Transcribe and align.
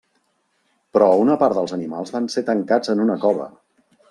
Però 0.97 1.09
una 1.25 1.35
part 1.43 1.57
dels 1.59 1.75
animals 1.77 2.15
van 2.17 2.31
ser 2.37 2.45
tancats 2.51 2.95
en 2.97 3.05
una 3.05 3.23
cova. 3.27 3.49